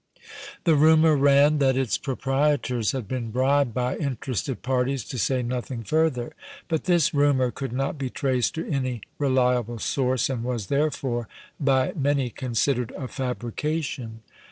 [0.63, 5.83] The rumor ran that its proprietors had been bribed by interested parties to say nothing
[5.83, 6.33] further,
[6.67, 11.27] but this rumor could not be traced to any reliable source and was, therefore,
[11.59, 14.21] by many considered a fabrication.